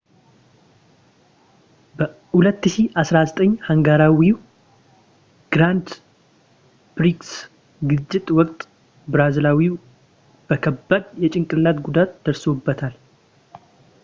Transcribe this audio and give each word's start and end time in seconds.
በ 1.97 2.05
2009 2.39 3.51
ሃንጋሪያዊ 3.67 4.17
ግራንድ 5.55 5.89
ፕሪክስ 6.99 7.29
ግጭት 7.91 8.25
ወቅት 8.39 8.61
ብራዚላዊው 9.15 9.75
በከባድ 10.47 11.05
የጭንቅላት 11.25 11.79
ጉዳት 11.89 12.13
ደርሶበታል 12.27 12.97